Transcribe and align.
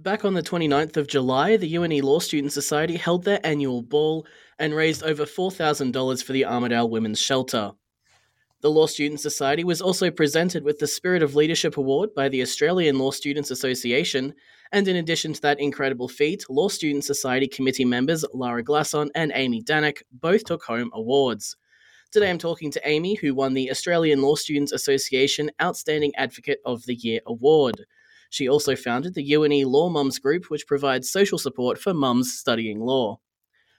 Back 0.00 0.24
on 0.24 0.34
the 0.34 0.42
29th 0.44 0.96
of 0.96 1.08
July, 1.08 1.56
the 1.56 1.74
UNE 1.74 2.02
Law 2.02 2.20
Student 2.20 2.52
Society 2.52 2.94
held 2.94 3.24
their 3.24 3.44
annual 3.44 3.82
ball 3.82 4.28
and 4.60 4.72
raised 4.72 5.02
over 5.02 5.24
$4,000 5.24 6.22
for 6.22 6.32
the 6.32 6.42
Armidale 6.42 6.88
Women's 6.88 7.20
Shelter. 7.20 7.72
The 8.60 8.70
Law 8.70 8.86
Student 8.86 9.20
Society 9.20 9.64
was 9.64 9.82
also 9.82 10.08
presented 10.12 10.62
with 10.62 10.78
the 10.78 10.86
Spirit 10.86 11.24
of 11.24 11.34
Leadership 11.34 11.78
Award 11.78 12.14
by 12.14 12.28
the 12.28 12.42
Australian 12.42 12.96
Law 12.96 13.10
Students 13.10 13.50
Association, 13.50 14.34
and 14.70 14.86
in 14.86 14.94
addition 14.94 15.32
to 15.32 15.40
that 15.40 15.58
incredible 15.58 16.06
feat, 16.06 16.44
Law 16.48 16.68
Student 16.68 17.02
Society 17.02 17.48
committee 17.48 17.84
members 17.84 18.24
Lara 18.32 18.62
Glasson 18.62 19.08
and 19.16 19.32
Amy 19.34 19.64
Danek 19.64 20.02
both 20.12 20.44
took 20.44 20.62
home 20.62 20.92
awards. 20.94 21.56
Today 22.12 22.30
I'm 22.30 22.38
talking 22.38 22.70
to 22.70 22.88
Amy, 22.88 23.16
who 23.16 23.34
won 23.34 23.52
the 23.52 23.68
Australian 23.68 24.22
Law 24.22 24.36
Students 24.36 24.70
Association 24.70 25.50
Outstanding 25.60 26.14
Advocate 26.14 26.60
of 26.64 26.86
the 26.86 26.94
Year 26.94 27.20
award. 27.26 27.84
She 28.28 28.48
also 28.48 28.76
founded 28.76 29.14
the 29.14 29.22
UNE 29.34 29.64
Law 29.64 29.88
Mums 29.88 30.18
Group, 30.18 30.50
which 30.50 30.66
provides 30.66 31.10
social 31.10 31.38
support 31.38 31.78
for 31.78 31.94
mums 31.94 32.32
studying 32.32 32.80
law. 32.80 33.18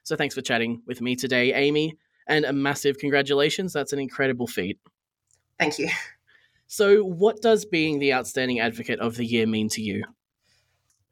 So 0.04 0.16
thanks 0.16 0.36
for 0.36 0.42
chatting 0.42 0.82
with 0.88 1.02
me 1.02 1.16
today, 1.16 1.54
Amy, 1.54 1.98
and 2.28 2.46
a 2.46 2.54
massive 2.54 2.98
congratulations. 2.98 3.74
That's 3.74 3.94
an 3.94 4.00
incredible 4.00 4.48
feat. 4.48 4.80
Thank 5.60 5.78
you. 5.78 5.90
So, 6.72 7.04
what 7.04 7.42
does 7.42 7.66
being 7.66 7.98
the 7.98 8.14
Outstanding 8.14 8.60
Advocate 8.60 9.00
of 9.00 9.18
the 9.18 9.26
Year 9.26 9.48
mean 9.48 9.70
to 9.70 9.82
you? 9.82 10.04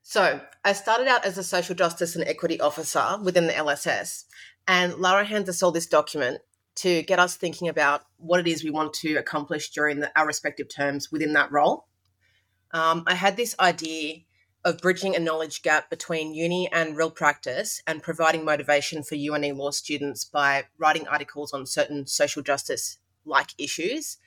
So, 0.04 0.40
I 0.64 0.74
started 0.74 1.08
out 1.08 1.26
as 1.26 1.40
a 1.40 1.44
social 1.44 1.74
justice 1.74 2.16
and 2.16 2.24
equity 2.28 2.60
officer 2.60 3.18
within 3.24 3.48
the 3.48 3.54
LSS, 3.54 4.26
and 4.68 4.94
Lara 5.00 5.26
hands 5.26 5.50
us 5.50 5.64
all 5.64 5.72
this 5.72 5.88
document 5.88 6.42
to 6.76 7.02
get 7.02 7.18
us 7.18 7.36
thinking 7.36 7.68
about 7.70 8.04
what 8.18 8.40
it 8.40 8.46
is 8.46 8.64
we 8.64 8.70
want 8.70 8.94
to 8.94 9.16
accomplish 9.16 9.72
during 9.72 10.00
the, 10.00 10.12
our 10.16 10.28
respective 10.28 10.70
terms 10.70 11.12
within 11.12 11.34
that 11.34 11.52
role 11.52 11.87
um, 12.72 13.04
I 13.08 13.16
had 13.16 13.38
this 13.38 13.56
idea 13.60 14.22
of 14.66 14.80
bridging 14.80 15.16
a 15.16 15.20
knowledge 15.20 15.62
gap 15.62 15.90
between 15.90 16.34
uni 16.34 16.70
and 16.72 16.98
real 16.98 17.12
practice 17.12 17.82
and 17.88 18.04
providing 18.04 18.44
motivation 18.44 19.04
for 19.04 19.16
UNE 19.16 19.58
law 19.58 19.72
students 19.72 20.26
by 20.26 20.66
writing 20.78 21.08
articles 21.08 21.54
on 21.54 21.66
certain 21.66 22.06
social 22.06 22.42
justice 22.42 22.98
like 23.26 23.50
issues 23.58 24.18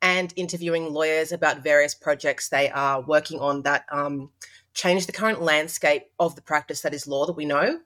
and 0.00 0.32
interviewing 0.36 0.92
lawyers 0.92 1.32
about 1.32 1.64
various 1.64 1.94
projects 1.94 2.48
they 2.48 2.70
are 2.70 3.00
working 3.00 3.40
on 3.40 3.62
that 3.62 3.84
um, 3.90 4.30
change 4.72 5.06
the 5.06 5.12
current 5.12 5.42
landscape 5.42 6.04
of 6.20 6.36
the 6.36 6.42
practice 6.42 6.82
that 6.82 6.94
is 6.94 7.08
law 7.08 7.26
that 7.26 7.32
we 7.32 7.44
know. 7.44 7.80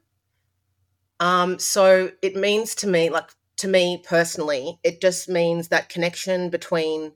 Um, 1.20 1.58
so 1.58 2.10
it 2.20 2.36
means 2.36 2.74
to 2.76 2.86
me, 2.86 3.08
like 3.08 3.30
to 3.58 3.68
me 3.68 4.02
personally, 4.06 4.78
it 4.82 5.00
just 5.00 5.28
means 5.28 5.68
that 5.68 5.88
connection 5.88 6.50
between 6.50 7.12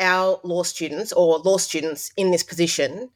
our 0.00 0.40
law 0.42 0.62
students 0.62 1.12
or 1.12 1.38
law 1.38 1.58
students 1.58 2.12
in 2.16 2.30
this 2.30 2.42
position 2.42 3.10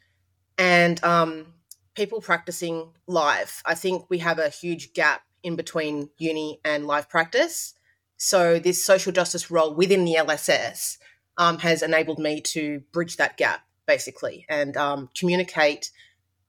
and 0.58 1.02
um, 1.02 1.46
people 1.94 2.20
practicing 2.20 2.90
live. 3.06 3.62
I 3.64 3.74
think 3.74 4.04
we 4.08 4.18
have 4.18 4.38
a 4.38 4.48
huge 4.48 4.92
gap 4.92 5.22
in 5.42 5.56
between 5.56 6.10
uni 6.18 6.60
and 6.64 6.86
live 6.86 7.08
practice. 7.08 7.74
So, 8.16 8.58
this 8.58 8.84
social 8.84 9.12
justice 9.12 9.50
role 9.50 9.74
within 9.74 10.04
the 10.04 10.14
LSS 10.14 10.98
um, 11.36 11.58
has 11.58 11.82
enabled 11.82 12.18
me 12.18 12.40
to 12.42 12.80
bridge 12.92 13.16
that 13.16 13.36
gap 13.36 13.60
basically 13.86 14.46
and 14.48 14.76
um, 14.76 15.10
communicate 15.18 15.90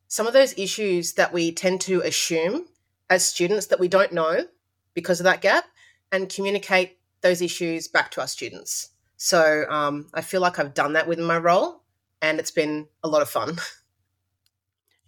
some 0.07 0.27
of 0.27 0.33
those 0.33 0.57
issues 0.57 1.13
that 1.13 1.33
we 1.33 1.51
tend 1.51 1.81
to 1.81 2.01
assume 2.01 2.67
as 3.09 3.25
students 3.25 3.67
that 3.67 3.79
we 3.79 3.87
don't 3.87 4.13
know 4.13 4.45
because 4.93 5.19
of 5.19 5.25
that 5.25 5.41
gap 5.41 5.65
and 6.11 6.29
communicate 6.29 6.97
those 7.21 7.41
issues 7.41 7.87
back 7.87 8.11
to 8.11 8.21
our 8.21 8.27
students. 8.27 8.89
So 9.17 9.65
um, 9.69 10.07
I 10.13 10.21
feel 10.21 10.41
like 10.41 10.59
I've 10.59 10.73
done 10.73 10.93
that 10.93 11.07
within 11.07 11.25
my 11.25 11.37
role, 11.37 11.81
and 12.21 12.39
it's 12.39 12.51
been 12.51 12.87
a 13.03 13.07
lot 13.07 13.21
of 13.21 13.29
fun. 13.29 13.57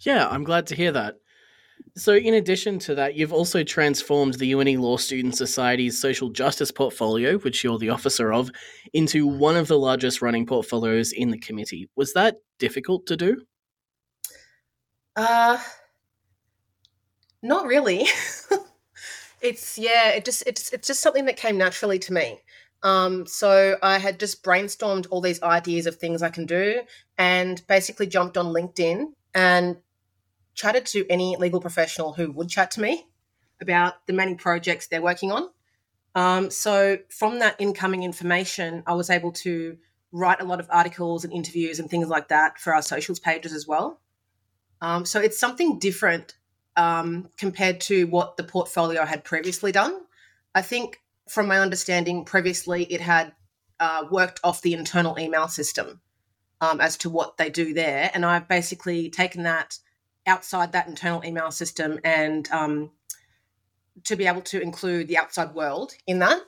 Yeah, 0.01 0.27
I'm 0.27 0.43
glad 0.43 0.67
to 0.67 0.75
hear 0.75 0.91
that. 0.91 1.15
So, 1.95 2.15
in 2.15 2.35
addition 2.35 2.77
to 2.79 2.95
that, 2.95 3.15
you've 3.15 3.33
also 3.33 3.63
transformed 3.63 4.35
the 4.35 4.51
UNE 4.51 4.79
Law 4.79 4.97
Student 4.97 5.35
Society's 5.35 5.99
social 5.99 6.29
justice 6.29 6.71
portfolio, 6.71 7.37
which 7.39 7.63
you're 7.63 7.79
the 7.79 7.89
officer 7.89 8.31
of, 8.31 8.51
into 8.93 9.25
one 9.25 9.55
of 9.55 9.67
the 9.67 9.77
largest 9.77 10.21
running 10.21 10.45
portfolios 10.45 11.11
in 11.11 11.31
the 11.31 11.39
committee. 11.39 11.89
Was 11.95 12.13
that 12.13 12.37
difficult 12.59 13.07
to 13.07 13.17
do? 13.17 13.41
Uh, 15.15 15.57
not 17.41 17.65
really. 17.65 18.05
it's 19.41 19.77
yeah, 19.77 20.09
it 20.09 20.25
just 20.25 20.43
it's 20.45 20.71
it's 20.73 20.87
just 20.87 21.01
something 21.01 21.25
that 21.25 21.37
came 21.37 21.57
naturally 21.57 21.97
to 21.99 22.13
me. 22.13 22.39
Um, 22.83 23.25
so 23.25 23.77
I 23.81 23.97
had 23.97 24.19
just 24.19 24.43
brainstormed 24.43 25.07
all 25.09 25.21
these 25.21 25.41
ideas 25.41 25.87
of 25.87 25.95
things 25.95 26.21
I 26.21 26.29
can 26.29 26.45
do 26.45 26.81
and 27.17 27.61
basically 27.67 28.07
jumped 28.07 28.37
on 28.37 28.47
LinkedIn 28.47 29.13
and 29.33 29.77
chatted 30.53 30.85
to 30.87 31.05
any 31.09 31.35
legal 31.37 31.59
professional 31.59 32.13
who 32.13 32.31
would 32.31 32.49
chat 32.49 32.71
to 32.71 32.81
me 32.81 33.07
about 33.61 34.05
the 34.05 34.13
many 34.13 34.35
projects 34.35 34.87
they're 34.87 35.01
working 35.01 35.31
on. 35.31 35.49
Um, 36.15 36.49
so 36.49 36.97
from 37.09 37.39
that 37.39 37.55
incoming 37.59 38.03
information, 38.03 38.83
I 38.87 38.93
was 38.93 39.09
able 39.09 39.31
to 39.33 39.77
write 40.11 40.41
a 40.41 40.45
lot 40.45 40.59
of 40.59 40.67
articles 40.71 41.23
and 41.23 41.33
interviews 41.33 41.79
and 41.79 41.89
things 41.89 42.07
like 42.07 42.29
that 42.29 42.59
for 42.59 42.73
our 42.73 42.81
socials 42.81 43.19
pages 43.19 43.53
as 43.53 43.67
well. 43.67 43.99
Um, 44.81 45.05
so 45.05 45.19
it's 45.19 45.39
something 45.39 45.79
different 45.79 46.35
um, 46.75 47.29
compared 47.37 47.81
to 47.81 48.05
what 48.05 48.37
the 48.37 48.43
portfolio 48.43 49.05
had 49.05 49.23
previously 49.23 49.71
done. 49.71 49.99
I 50.55 50.61
think 50.61 51.01
from 51.29 51.47
my 51.47 51.59
understanding, 51.59 52.25
previously 52.25 52.83
it 52.85 53.01
had 53.01 53.33
uh, 53.79 54.05
worked 54.09 54.39
off 54.43 54.61
the 54.61 54.73
internal 54.73 55.17
email 55.19 55.47
system 55.47 56.01
um, 56.61 56.81
as 56.81 56.97
to 56.97 57.09
what 57.09 57.37
they 57.37 57.49
do 57.49 57.73
there. 57.73 58.09
And 58.13 58.25
I've 58.25 58.47
basically 58.47 59.09
taken 59.09 59.43
that 59.43 59.77
outside 60.25 60.71
that 60.73 60.87
internal 60.87 61.23
email 61.23 61.51
system 61.51 61.99
and 62.03 62.49
um, 62.51 62.91
to 64.03 64.15
be 64.15 64.27
able 64.27 64.41
to 64.41 64.61
include 64.61 65.07
the 65.07 65.17
outside 65.17 65.53
world 65.53 65.93
in 66.05 66.19
that. 66.19 66.41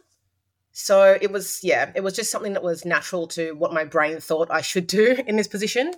So 0.72 1.18
it 1.20 1.32
was, 1.32 1.60
yeah, 1.64 1.92
it 1.96 2.04
was 2.04 2.16
just 2.16 2.32
something 2.32 2.54
that 2.54 2.64
was 2.64 2.86
natural 2.86 3.28
to 3.30 3.54
what 3.54 3.74
my 3.74 3.84
brain 3.84 4.20
thought 4.20 4.52
I 4.52 4.62
should 4.62 4.88
do 4.88 5.18
in 5.28 5.36
this 5.36 5.48
position, 5.48 5.94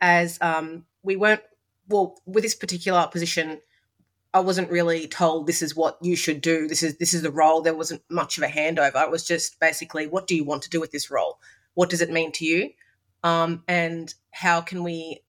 as 0.00 0.38
um, 0.40 0.84
we 1.02 1.16
weren't, 1.16 1.42
well, 1.88 2.20
with 2.26 2.42
this 2.42 2.54
particular 2.54 3.06
position, 3.06 3.60
I 4.36 4.40
wasn't 4.40 4.70
really 4.70 5.08
told 5.08 5.46
this 5.46 5.62
is 5.62 5.74
what 5.74 5.96
you 6.02 6.14
should 6.14 6.42
do. 6.42 6.68
This 6.68 6.82
is 6.82 6.98
this 6.98 7.14
is 7.14 7.22
the 7.22 7.30
role. 7.30 7.62
There 7.62 7.74
wasn't 7.74 8.02
much 8.10 8.36
of 8.36 8.44
a 8.44 8.48
handover. 8.48 9.02
It 9.02 9.10
was 9.10 9.26
just 9.26 9.58
basically, 9.60 10.06
what 10.06 10.26
do 10.26 10.36
you 10.36 10.44
want 10.44 10.60
to 10.64 10.68
do 10.68 10.78
with 10.78 10.90
this 10.90 11.10
role? 11.10 11.40
What 11.72 11.88
does 11.88 12.02
it 12.02 12.10
mean 12.10 12.32
to 12.32 12.44
you? 12.44 12.70
Um, 13.24 13.64
and 13.66 14.12
how 14.32 14.60
can 14.60 14.84
we 14.84 15.22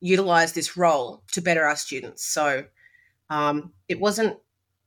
utilize 0.00 0.54
this 0.54 0.78
role 0.78 1.22
to 1.32 1.42
better 1.42 1.62
our 1.64 1.76
students? 1.76 2.24
So 2.24 2.64
um, 3.28 3.74
it 3.86 4.00
wasn't 4.00 4.38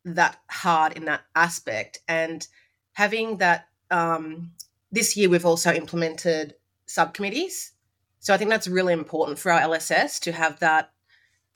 that 0.06 0.40
hard 0.50 0.94
in 0.94 1.06
that 1.06 1.22
aspect. 1.36 2.00
And 2.08 2.48
having 2.94 3.38
that 3.38 3.68
um, 3.92 4.54
this 4.92 5.16
year, 5.16 5.30
we've 5.30 5.46
also 5.46 5.72
implemented 5.72 6.56
subcommittees. 6.88 7.74
So 8.22 8.34
I 8.34 8.38
think 8.38 8.50
that's 8.50 8.68
really 8.68 8.94
important 8.94 9.38
for 9.38 9.52
our 9.52 9.62
LSS 9.62 10.20
to 10.22 10.32
have 10.32 10.62
that 10.62 10.92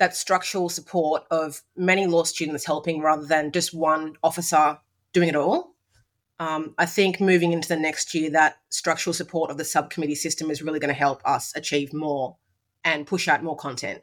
that 0.01 0.16
structural 0.16 0.67
support 0.67 1.22
of 1.29 1.62
many 1.78 2.07
law 2.07 2.23
students 2.23 2.66
helping 2.66 3.01
rather 3.01 3.23
than 3.23 3.51
just 3.51 3.72
one 3.72 4.16
officer 4.23 4.79
doing 5.13 5.29
it 5.29 5.35
all. 5.35 5.75
Um, 6.39 6.73
I 6.79 6.88
think 6.88 7.22
moving 7.22 7.51
into 7.51 7.67
the 7.67 7.75
next 7.78 8.16
year, 8.16 8.31
that 8.31 8.57
structural 8.69 9.13
support 9.13 9.51
of 9.51 9.59
the 9.59 9.63
subcommittee 9.63 10.16
system 10.16 10.50
is 10.50 10.63
really 10.63 10.79
going 10.79 10.91
to 10.91 11.00
help 11.00 11.22
us 11.23 11.56
achieve 11.56 11.94
more 11.94 12.35
and 12.84 13.06
push 13.06 13.28
out 13.28 13.44
more 13.44 13.56
content. 13.56 14.01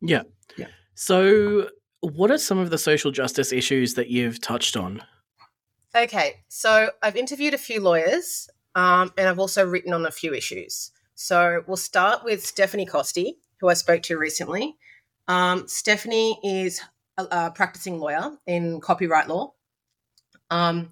Yeah. 0.00 0.22
Yeah. 0.56 0.68
So, 0.94 1.70
what 2.02 2.30
are 2.30 2.38
some 2.38 2.58
of 2.58 2.70
the 2.70 2.78
social 2.78 3.10
justice 3.10 3.50
issues 3.50 3.94
that 3.94 4.08
you've 4.08 4.40
touched 4.40 4.76
on? 4.76 5.02
Okay, 5.92 6.44
so 6.46 6.90
I've 7.02 7.16
interviewed 7.16 7.52
a 7.52 7.58
few 7.58 7.80
lawyers 7.80 8.48
um, 8.76 9.12
and 9.18 9.28
I've 9.28 9.40
also 9.40 9.66
written 9.66 9.92
on 9.92 10.06
a 10.06 10.12
few 10.12 10.32
issues. 10.32 10.92
So 11.16 11.64
we'll 11.66 11.76
start 11.76 12.22
with 12.22 12.46
Stephanie 12.46 12.86
Costi, 12.86 13.38
who 13.58 13.68
I 13.68 13.74
spoke 13.74 14.02
to 14.02 14.16
recently. 14.16 14.76
Um, 15.28 15.66
Stephanie 15.66 16.38
is 16.42 16.80
a, 17.16 17.24
a, 17.30 17.50
practicing 17.50 17.98
lawyer 17.98 18.32
in 18.46 18.80
copyright 18.80 19.28
law. 19.28 19.54
Um, 20.50 20.90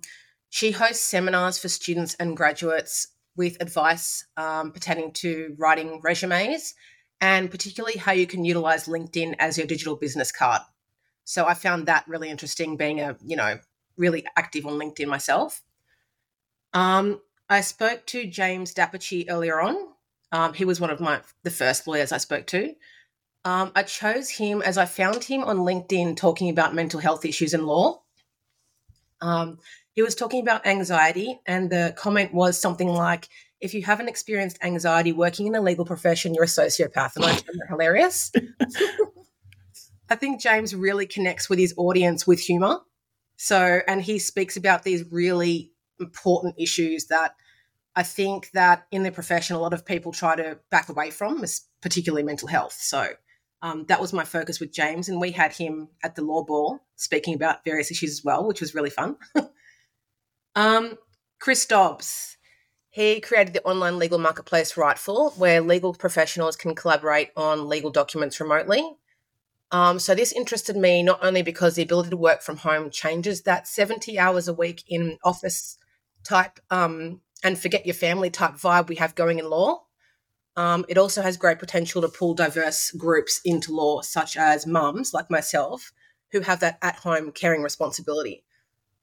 she 0.50 0.72
hosts 0.72 1.04
seminars 1.04 1.58
for 1.58 1.68
students 1.68 2.14
and 2.14 2.36
graduates 2.36 3.08
with 3.36 3.56
advice 3.60 4.24
um, 4.36 4.72
pertaining 4.72 5.12
to 5.12 5.54
writing 5.58 6.00
resumes 6.02 6.74
and 7.20 7.50
particularly 7.50 7.96
how 7.96 8.12
you 8.12 8.26
can 8.26 8.44
utilize 8.44 8.86
LinkedIn 8.86 9.34
as 9.38 9.56
your 9.56 9.66
digital 9.66 9.96
business 9.96 10.30
card. 10.30 10.62
So 11.24 11.46
I 11.46 11.54
found 11.54 11.86
that 11.86 12.06
really 12.06 12.28
interesting 12.28 12.76
being 12.76 13.00
a, 13.00 13.16
you 13.24 13.36
know, 13.36 13.58
really 13.96 14.24
active 14.36 14.66
on 14.66 14.74
LinkedIn 14.74 15.06
myself. 15.06 15.62
Um, 16.72 17.20
I 17.48 17.60
spoke 17.60 18.04
to 18.06 18.26
James 18.26 18.74
D'Apice 18.74 19.24
earlier 19.28 19.60
on. 19.60 19.76
Um, 20.32 20.52
he 20.52 20.64
was 20.64 20.80
one 20.80 20.90
of 20.90 21.00
my 21.00 21.20
the 21.44 21.50
first 21.50 21.86
lawyers 21.86 22.12
I 22.12 22.18
spoke 22.18 22.46
to. 22.48 22.74
Um, 23.44 23.72
I 23.74 23.82
chose 23.82 24.30
him 24.30 24.62
as 24.62 24.78
I 24.78 24.86
found 24.86 25.22
him 25.22 25.44
on 25.44 25.58
LinkedIn 25.58 26.16
talking 26.16 26.48
about 26.48 26.74
mental 26.74 27.00
health 27.00 27.24
issues 27.24 27.52
in 27.52 27.66
law. 27.66 28.02
Um, 29.20 29.58
he 29.92 30.02
was 30.02 30.14
talking 30.14 30.42
about 30.42 30.66
anxiety, 30.66 31.38
and 31.46 31.70
the 31.70 31.94
comment 31.96 32.32
was 32.32 32.58
something 32.58 32.88
like, 32.88 33.28
if 33.60 33.74
you 33.74 33.82
haven't 33.82 34.08
experienced 34.08 34.58
anxiety 34.62 35.12
working 35.12 35.46
in 35.46 35.52
the 35.52 35.60
legal 35.60 35.84
profession, 35.84 36.34
you're 36.34 36.44
a 36.44 36.48
sociopath. 36.48 37.16
And 37.16 37.24
I 37.24 37.28
found 37.28 37.60
that 37.60 37.68
hilarious. 37.68 38.32
I 40.10 40.16
think 40.16 40.40
James 40.40 40.74
really 40.74 41.06
connects 41.06 41.48
with 41.48 41.58
his 41.58 41.74
audience 41.76 42.26
with 42.26 42.40
humor. 42.40 42.80
So, 43.36 43.80
and 43.86 44.02
he 44.02 44.18
speaks 44.18 44.56
about 44.56 44.82
these 44.82 45.10
really 45.10 45.72
important 46.00 46.56
issues 46.58 47.06
that 47.06 47.36
I 47.96 48.02
think 48.02 48.50
that 48.52 48.86
in 48.90 49.02
the 49.02 49.12
profession, 49.12 49.56
a 49.56 49.60
lot 49.60 49.72
of 49.72 49.86
people 49.86 50.12
try 50.12 50.36
to 50.36 50.58
back 50.70 50.88
away 50.88 51.10
from, 51.10 51.44
particularly 51.80 52.24
mental 52.24 52.48
health. 52.48 52.74
So, 52.74 53.08
um, 53.64 53.86
that 53.88 53.98
was 53.98 54.12
my 54.12 54.24
focus 54.24 54.60
with 54.60 54.74
James, 54.74 55.08
and 55.08 55.18
we 55.18 55.32
had 55.32 55.54
him 55.54 55.88
at 56.02 56.16
the 56.16 56.22
law 56.22 56.44
ball 56.44 56.80
speaking 56.96 57.34
about 57.34 57.64
various 57.64 57.90
issues 57.90 58.10
as 58.10 58.22
well, 58.22 58.46
which 58.46 58.60
was 58.60 58.74
really 58.74 58.90
fun. 58.90 59.16
um, 60.54 60.98
Chris 61.40 61.64
Dobbs, 61.64 62.36
he 62.90 63.22
created 63.22 63.54
the 63.54 63.64
online 63.64 63.98
legal 63.98 64.18
marketplace 64.18 64.76
Rightful, 64.76 65.30
where 65.38 65.62
legal 65.62 65.94
professionals 65.94 66.56
can 66.56 66.74
collaborate 66.74 67.30
on 67.38 67.66
legal 67.66 67.90
documents 67.90 68.38
remotely. 68.38 68.82
Um, 69.72 69.98
so 69.98 70.14
this 70.14 70.32
interested 70.32 70.76
me 70.76 71.02
not 71.02 71.24
only 71.24 71.40
because 71.40 71.74
the 71.74 71.82
ability 71.82 72.10
to 72.10 72.18
work 72.18 72.42
from 72.42 72.58
home 72.58 72.90
changes 72.90 73.44
that 73.44 73.66
70 73.66 74.18
hours 74.18 74.46
a 74.46 74.52
week 74.52 74.84
in 74.88 75.16
office 75.24 75.78
type 76.22 76.60
um, 76.70 77.22
and 77.42 77.58
forget 77.58 77.86
your 77.86 77.94
family 77.94 78.28
type 78.28 78.56
vibe 78.56 78.88
we 78.88 78.96
have 78.96 79.14
going 79.14 79.38
in 79.38 79.48
law. 79.48 79.83
Um, 80.56 80.84
it 80.88 80.98
also 80.98 81.22
has 81.22 81.36
great 81.36 81.58
potential 81.58 82.00
to 82.02 82.08
pull 82.08 82.34
diverse 82.34 82.90
groups 82.92 83.40
into 83.44 83.72
law, 83.72 84.02
such 84.02 84.36
as 84.36 84.66
mums 84.66 85.12
like 85.12 85.30
myself, 85.30 85.92
who 86.30 86.40
have 86.40 86.60
that 86.60 86.78
at 86.80 86.96
home 86.96 87.32
caring 87.32 87.62
responsibility. 87.62 88.44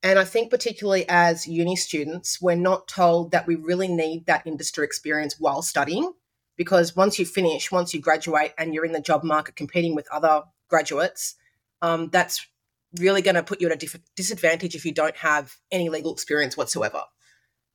And 0.03 0.18
I 0.18 0.24
think, 0.24 0.50
particularly 0.50 1.06
as 1.07 1.48
uni 1.48 1.75
students, 1.75 2.42
we're 2.42 2.56
not 2.56 2.88
told 2.88 3.31
that 3.31 3.48
we 3.48 3.56
really 3.56 3.88
need 3.88 4.25
that 4.25 4.48
industry 4.48 4.86
experience 4.86 5.39
while 5.39 5.62
studying. 5.62 6.13
Because 6.57 6.95
once 6.95 7.18
you 7.18 7.25
finish, 7.25 7.71
once 7.71 7.94
you 7.94 8.01
graduate 8.01 8.54
and 8.57 8.74
you're 8.74 8.86
in 8.86 8.92
the 8.92 9.01
job 9.01 9.24
market 9.24 9.56
competing 9.56 9.95
with 9.95 10.07
other 10.12 10.44
graduates, 10.69 11.36
um, 11.81 12.09
that's 12.09 12.45
really 13.00 13.21
going 13.21 13.36
to 13.36 13.44
put 13.44 13.62
you 13.62 13.69
at 13.69 13.83
a 13.83 14.00
disadvantage 14.15 14.75
if 14.75 14.86
you 14.86 14.92
don't 14.92 15.15
have 15.18 15.56
any 15.71 15.89
legal 15.89 16.13
experience 16.13 16.57
whatsoever. 16.57 17.04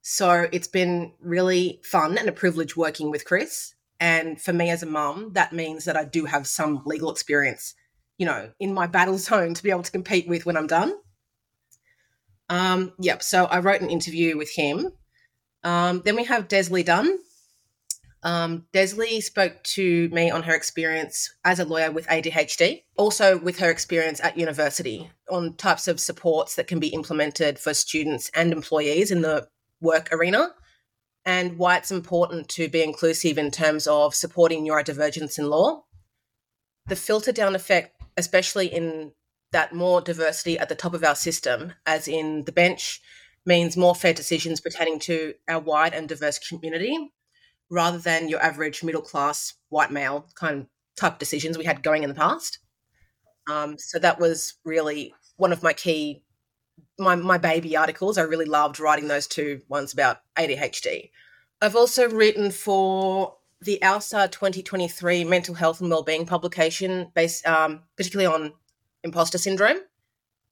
So 0.09 0.47
it's 0.53 0.69
been 0.69 1.15
really 1.21 1.81
fun 1.83 2.17
and 2.17 2.29
a 2.29 2.33
privilege 2.33 2.77
working 2.77 3.11
with 3.11 3.25
Chris. 3.25 3.75
And 3.99 4.41
for 4.41 4.53
me 4.53 4.71
as 4.71 4.85
a 4.85 4.87
mum, 4.87 5.33
that 5.33 5.53
means 5.53 5.85
that 5.85 5.97
I 5.97 6.05
do 6.05 6.27
have 6.27 6.47
some 6.47 6.83
legal 6.87 7.11
experience, 7.11 7.75
you 8.17 8.25
know, 8.25 8.53
in 8.61 8.73
my 8.73 8.87
battle 8.87 9.19
zone 9.19 9.55
to 9.55 9.63
be 9.65 9.71
able 9.71 9.83
to 9.83 9.91
compete 9.91 10.29
with 10.29 10.47
when 10.47 10.57
I'm 10.57 10.69
done. 10.69 10.95
Um, 12.49 12.93
yep. 13.01 13.25
So 13.25 13.47
I 13.47 13.59
wrote 13.59 13.81
an 13.81 13.91
interview 13.91 14.37
with 14.37 14.53
him. 14.55 14.93
Um, 15.65 16.03
then 16.05 16.15
we 16.15 16.23
have 16.23 16.47
Desley 16.47 16.85
Dunn. 16.85 17.19
Um, 18.23 18.67
Desley 18.73 19.21
spoke 19.21 19.61
to 19.65 20.09
me 20.11 20.31
on 20.31 20.45
her 20.45 20.55
experience 20.55 21.35
as 21.45 21.59
a 21.59 21.65
lawyer 21.65 21.91
with 21.91 22.07
ADHD, 22.07 22.85
also 22.97 23.39
with 23.39 23.59
her 23.59 23.71
experience 23.73 24.21
at 24.23 24.39
university 24.39 25.11
on 25.29 25.57
types 25.57 25.89
of 25.89 25.99
supports 25.99 26.55
that 26.55 26.69
can 26.69 26.79
be 26.79 26.95
implemented 26.95 27.59
for 27.59 27.75
students 27.75 28.31
and 28.37 28.53
employees 28.53 29.11
in 29.11 29.23
the 29.23 29.49
work 29.81 30.09
arena, 30.13 30.55
and 31.25 31.59
why 31.59 31.77
it's 31.77 31.91
important 31.91 32.49
to 32.51 32.69
be 32.69 32.83
inclusive 32.83 33.39
in 33.39 33.51
terms 33.51 33.87
of 33.87 34.15
supporting 34.15 34.65
neurodivergence 34.65 35.39
in 35.39 35.51
law. 35.51 35.85
The 36.87 36.97
filter 36.97 37.33
down 37.33 37.55
effect, 37.55 38.01
especially 38.17 38.69
in 38.69 39.13
that 39.53 39.75
more 39.75 40.01
diversity 40.01 40.59
at 40.59 40.69
the 40.69 40.75
top 40.75 40.95
of 40.95 41.05
our 41.05 41.15
system, 41.15 41.73
as 41.85 42.09
in 42.09 42.45
the 42.45 42.53
bench, 42.53 43.01
means 43.45 43.77
more 43.77 43.95
fair 43.95 44.13
decisions 44.13 44.61
pertaining 44.61 44.99
to 44.99 45.35
our 45.49 45.61
wide 45.61 45.95
and 45.95 46.09
diverse 46.09 46.39
community 46.39 47.13
rather 47.71 47.99
than 47.99 48.29
your 48.29 48.41
average 48.41 48.83
middle 48.83 49.03
class 49.03 49.55
white 49.69 49.91
male 49.91 50.29
kind 50.35 50.61
of 50.61 50.67
type 50.97 51.19
decisions 51.19 51.59
we 51.59 51.65
had 51.65 51.83
going 51.83 52.03
in 52.03 52.09
the 52.09 52.15
past. 52.15 52.59
Um, 53.51 53.77
so 53.79 53.99
that 53.99 54.19
was 54.19 54.55
really 54.65 55.15
one 55.37 55.53
of 55.53 55.63
my 55.63 55.73
key 55.73 56.25
my 56.99 57.15
my 57.15 57.39
baby 57.39 57.77
articles. 57.77 58.19
I 58.19 58.23
really 58.23 58.45
loved 58.47 58.81
writing 58.81 59.09
those 59.09 59.27
two 59.27 59.63
ones 59.69 59.93
about 59.93 60.19
ADHD. 60.37 61.11
I've 61.61 61.77
also 61.77 62.09
written 62.09 62.51
for 62.51 63.37
the 63.61 63.79
ALSA 63.83 64.31
2023 64.31 65.25
Mental 65.25 65.55
Health 65.55 65.81
and 65.81 65.91
Wellbeing 65.91 66.27
publication, 66.27 67.11
based 67.15 67.47
um, 67.47 67.83
particularly 67.97 68.33
on 68.33 68.53
imposter 69.03 69.39
syndrome, 69.39 69.79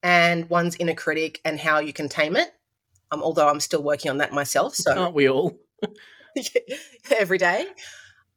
and 0.01 0.49
one's 0.49 0.75
inner 0.77 0.95
critic 0.95 1.39
and 1.45 1.59
how 1.59 1.79
you 1.79 1.93
can 1.93 2.09
tame 2.09 2.35
it. 2.35 2.51
Um, 3.11 3.21
although 3.21 3.47
I'm 3.47 3.59
still 3.59 3.83
working 3.83 4.09
on 4.09 4.17
that 4.17 4.33
myself. 4.33 4.75
So 4.75 4.97
aren't 4.97 5.13
we 5.13 5.29
all? 5.29 5.57
every 7.17 7.37
day. 7.37 7.67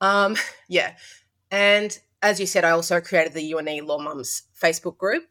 Um, 0.00 0.36
yeah. 0.68 0.94
And 1.50 1.98
as 2.22 2.40
you 2.40 2.46
said, 2.46 2.64
I 2.64 2.70
also 2.70 3.00
created 3.00 3.32
the 3.32 3.52
UNE 3.52 3.86
Law 3.86 3.98
Mums 3.98 4.42
Facebook 4.60 4.98
group. 4.98 5.24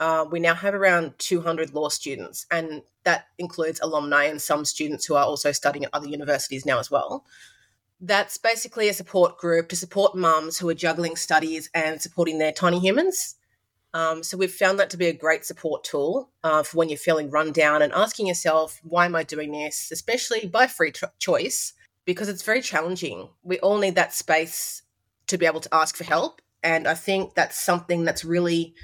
Uh, 0.00 0.24
we 0.30 0.40
now 0.40 0.54
have 0.54 0.74
around 0.74 1.14
200 1.18 1.72
law 1.72 1.88
students, 1.88 2.46
and 2.50 2.82
that 3.04 3.26
includes 3.38 3.80
alumni 3.80 4.24
and 4.24 4.40
some 4.40 4.64
students 4.64 5.06
who 5.06 5.14
are 5.14 5.24
also 5.24 5.52
studying 5.52 5.84
at 5.84 5.90
other 5.92 6.08
universities 6.08 6.66
now 6.66 6.78
as 6.78 6.90
well. 6.90 7.24
That's 8.00 8.36
basically 8.36 8.88
a 8.88 8.92
support 8.92 9.38
group 9.38 9.68
to 9.68 9.76
support 9.76 10.16
mums 10.16 10.58
who 10.58 10.68
are 10.68 10.74
juggling 10.74 11.16
studies 11.16 11.70
and 11.74 12.02
supporting 12.02 12.38
their 12.38 12.52
tiny 12.52 12.80
humans. 12.80 13.36
Um, 13.94 14.24
so 14.24 14.36
we've 14.36 14.52
found 14.52 14.80
that 14.80 14.90
to 14.90 14.96
be 14.96 15.06
a 15.06 15.12
great 15.12 15.44
support 15.44 15.84
tool 15.84 16.28
uh, 16.42 16.64
for 16.64 16.78
when 16.78 16.88
you're 16.88 16.98
feeling 16.98 17.30
run 17.30 17.52
down 17.52 17.80
and 17.80 17.92
asking 17.92 18.26
yourself, 18.26 18.80
why 18.82 19.06
am 19.06 19.14
I 19.14 19.22
doing 19.22 19.52
this? 19.52 19.90
Especially 19.92 20.46
by 20.46 20.66
free 20.66 20.92
choice 21.20 21.74
because 22.04 22.28
it's 22.28 22.42
very 22.42 22.60
challenging. 22.60 23.28
We 23.44 23.60
all 23.60 23.78
need 23.78 23.94
that 23.94 24.12
space 24.12 24.82
to 25.28 25.38
be 25.38 25.46
able 25.46 25.60
to 25.60 25.74
ask 25.74 25.96
for 25.96 26.04
help. 26.04 26.42
And 26.62 26.88
I 26.88 26.94
think 26.94 27.34
that's 27.34 27.58
something 27.58 28.04
that's 28.04 28.24
really 28.24 28.74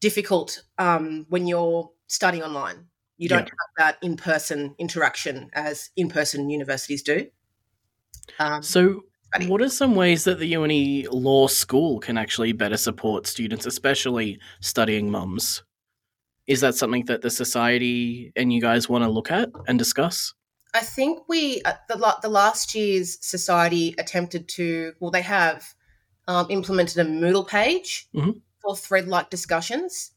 difficult 0.00 0.62
um, 0.78 1.26
when 1.28 1.46
you're 1.46 1.90
studying 2.06 2.42
online. 2.42 2.86
You 3.18 3.28
don't 3.28 3.40
yeah. 3.40 3.44
have 3.44 3.94
that 3.94 3.98
in 4.02 4.16
person 4.16 4.74
interaction 4.78 5.50
as 5.54 5.90
in 5.96 6.08
person 6.08 6.50
universities 6.50 7.02
do. 7.02 7.28
Um, 8.38 8.62
so, 8.62 9.04
what 9.46 9.62
are 9.62 9.68
some 9.68 9.94
ways 9.94 10.24
that 10.24 10.38
the 10.38 10.54
UNE 10.54 11.06
Law 11.10 11.46
School 11.46 11.98
can 11.98 12.18
actually 12.18 12.52
better 12.52 12.76
support 12.76 13.26
students, 13.26 13.64
especially 13.64 14.38
studying 14.60 15.10
mums? 15.10 15.62
Is 16.46 16.60
that 16.60 16.74
something 16.74 17.06
that 17.06 17.22
the 17.22 17.30
society 17.30 18.32
and 18.36 18.52
you 18.52 18.60
guys 18.60 18.88
want 18.88 19.04
to 19.04 19.10
look 19.10 19.30
at 19.30 19.48
and 19.66 19.78
discuss? 19.78 20.34
I 20.74 20.80
think 20.80 21.20
we 21.28 21.62
uh, 21.62 21.74
the 21.88 22.16
the 22.22 22.28
last 22.28 22.74
year's 22.74 23.18
society 23.26 23.94
attempted 23.98 24.48
to 24.50 24.92
well 25.00 25.10
they 25.10 25.22
have 25.22 25.74
um, 26.28 26.46
implemented 26.50 26.98
a 26.98 27.08
Moodle 27.08 27.48
page 27.48 28.08
mm-hmm. 28.14 28.38
For 28.66 28.76
thread 28.76 29.06
like 29.06 29.30
discussions, 29.30 30.10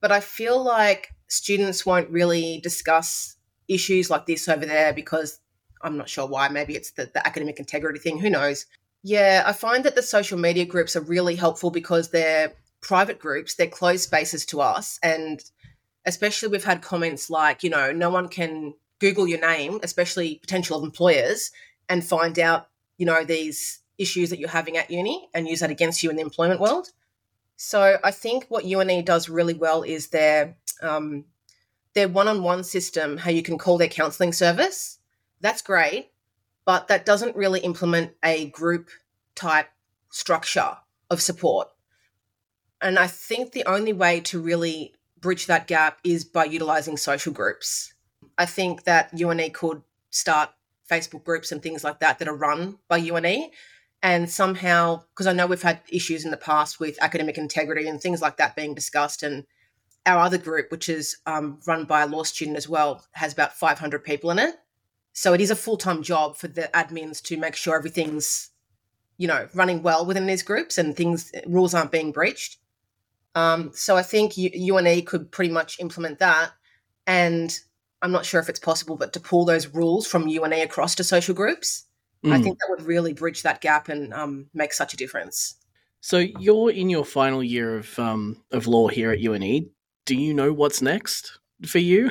but 0.00 0.12
I 0.12 0.20
feel 0.20 0.62
like 0.62 1.08
students 1.26 1.84
won't 1.84 2.10
really 2.10 2.60
discuss 2.62 3.36
issues 3.66 4.08
like 4.08 4.26
this 4.26 4.48
over 4.48 4.64
there 4.64 4.92
because 4.92 5.40
I'm 5.82 5.96
not 5.96 6.08
sure 6.08 6.26
why. 6.26 6.48
Maybe 6.48 6.74
it's 6.74 6.92
the, 6.92 7.10
the 7.12 7.26
academic 7.26 7.58
integrity 7.58 7.98
thing. 7.98 8.18
Who 8.18 8.30
knows? 8.30 8.66
Yeah, 9.02 9.42
I 9.46 9.52
find 9.52 9.84
that 9.84 9.96
the 9.96 10.02
social 10.02 10.38
media 10.38 10.64
groups 10.64 10.96
are 10.96 11.00
really 11.00 11.36
helpful 11.36 11.70
because 11.70 12.10
they're 12.10 12.52
private 12.80 13.18
groups, 13.18 13.54
they're 13.54 13.66
closed 13.66 14.04
spaces 14.04 14.46
to 14.46 14.60
us, 14.60 14.98
and 15.02 15.42
especially 16.06 16.48
we've 16.48 16.64
had 16.64 16.82
comments 16.82 17.28
like, 17.28 17.62
you 17.62 17.70
know, 17.70 17.92
no 17.92 18.10
one 18.10 18.28
can 18.28 18.74
Google 19.00 19.26
your 19.26 19.40
name, 19.40 19.80
especially 19.82 20.36
potential 20.36 20.84
employers, 20.84 21.50
and 21.88 22.04
find 22.04 22.38
out, 22.38 22.68
you 22.96 23.06
know, 23.06 23.24
these 23.24 23.80
issues 23.98 24.30
that 24.30 24.38
you're 24.38 24.48
having 24.48 24.76
at 24.76 24.90
uni 24.90 25.28
and 25.34 25.48
use 25.48 25.60
that 25.60 25.70
against 25.70 26.02
you 26.02 26.10
in 26.10 26.16
the 26.16 26.22
employment 26.22 26.60
world. 26.60 26.88
So 27.60 27.98
I 28.04 28.12
think 28.12 28.46
what 28.48 28.64
UNE 28.64 29.04
does 29.04 29.28
really 29.28 29.52
well 29.52 29.82
is 29.82 30.08
their 30.08 30.56
um, 30.80 31.24
their 31.92 32.08
one-on-one 32.08 32.62
system, 32.62 33.16
how 33.16 33.32
you 33.32 33.42
can 33.42 33.58
call 33.58 33.78
their 33.78 33.88
counselling 33.88 34.32
service. 34.32 35.00
That's 35.40 35.60
great, 35.60 36.12
but 36.64 36.86
that 36.86 37.04
doesn't 37.04 37.34
really 37.34 37.58
implement 37.60 38.12
a 38.24 38.46
group 38.50 38.90
type 39.34 39.66
structure 40.08 40.76
of 41.10 41.20
support. 41.20 41.68
And 42.80 42.96
I 42.96 43.08
think 43.08 43.50
the 43.50 43.64
only 43.64 43.92
way 43.92 44.20
to 44.20 44.40
really 44.40 44.94
bridge 45.20 45.46
that 45.46 45.66
gap 45.66 45.98
is 46.04 46.24
by 46.24 46.44
utilizing 46.44 46.96
social 46.96 47.32
groups. 47.32 47.92
I 48.38 48.46
think 48.46 48.84
that 48.84 49.10
UNE 49.12 49.50
could 49.50 49.82
start 50.10 50.50
Facebook 50.88 51.24
groups 51.24 51.50
and 51.50 51.60
things 51.60 51.82
like 51.82 51.98
that 51.98 52.20
that 52.20 52.28
are 52.28 52.36
run 52.36 52.78
by 52.86 52.98
UNE. 52.98 53.50
And 54.02 54.30
somehow, 54.30 55.02
because 55.10 55.26
I 55.26 55.32
know 55.32 55.46
we've 55.46 55.60
had 55.60 55.80
issues 55.90 56.24
in 56.24 56.30
the 56.30 56.36
past 56.36 56.78
with 56.78 57.02
academic 57.02 57.36
integrity 57.36 57.88
and 57.88 58.00
things 58.00 58.22
like 58.22 58.36
that 58.36 58.54
being 58.54 58.74
discussed, 58.74 59.22
and 59.22 59.44
our 60.06 60.20
other 60.20 60.38
group, 60.38 60.70
which 60.70 60.88
is 60.88 61.16
um, 61.26 61.58
run 61.66 61.84
by 61.84 62.02
a 62.02 62.06
law 62.06 62.22
student 62.22 62.56
as 62.56 62.68
well, 62.68 63.04
has 63.12 63.32
about 63.32 63.54
500 63.54 64.04
people 64.04 64.30
in 64.30 64.38
it. 64.38 64.54
So 65.12 65.32
it 65.32 65.40
is 65.40 65.50
a 65.50 65.56
full 65.56 65.76
time 65.76 66.02
job 66.02 66.36
for 66.36 66.46
the 66.46 66.70
admins 66.72 67.20
to 67.24 67.36
make 67.36 67.56
sure 67.56 67.76
everything's, 67.76 68.50
you 69.16 69.26
know, 69.26 69.48
running 69.52 69.82
well 69.82 70.06
within 70.06 70.26
these 70.26 70.44
groups 70.44 70.78
and 70.78 70.96
things 70.96 71.32
rules 71.46 71.74
aren't 71.74 71.90
being 71.90 72.12
breached. 72.12 72.58
Um, 73.34 73.72
so 73.74 73.96
I 73.96 74.02
think 74.02 74.34
UNE 74.36 75.04
could 75.04 75.30
pretty 75.30 75.52
much 75.52 75.80
implement 75.80 76.18
that, 76.20 76.52
and 77.06 77.58
I'm 78.00 78.12
not 78.12 78.24
sure 78.24 78.40
if 78.40 78.48
it's 78.48 78.60
possible, 78.60 78.96
but 78.96 79.12
to 79.12 79.20
pull 79.20 79.44
those 79.44 79.74
rules 79.74 80.06
from 80.06 80.28
UNE 80.28 80.52
across 80.52 80.94
to 80.96 81.04
social 81.04 81.34
groups, 81.34 81.84
mm. 82.24 82.32
I 82.32 82.40
think 82.42 82.58
that 82.58 82.66
would 82.70 82.86
really 82.86 83.12
bridge 83.12 83.42
that 83.42 83.60
gap 83.60 83.88
and 83.88 84.12
um, 84.12 84.46
make 84.54 84.72
such 84.72 84.94
a 84.94 84.96
difference. 84.96 85.54
So 86.00 86.18
you're 86.18 86.70
in 86.70 86.90
your 86.90 87.04
final 87.04 87.42
year 87.42 87.76
of 87.76 87.98
um, 87.98 88.42
of 88.52 88.66
law 88.66 88.88
here 88.88 89.10
at 89.10 89.20
UNE. 89.20 89.70
Do 90.04 90.16
you 90.16 90.32
know 90.32 90.52
what's 90.52 90.80
next 90.80 91.38
for 91.66 91.78
you? 91.78 92.10